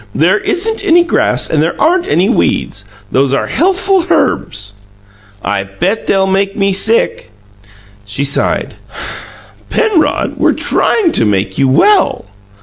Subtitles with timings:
[0.15, 4.73] "There isn't any grass and there aren't any weeds; those are healthful herbs."
[5.45, 7.29] "I bet they'll make me sick."
[8.03, 8.73] She sighed.
[9.69, 12.25] "Penrod, we're trying to make you well."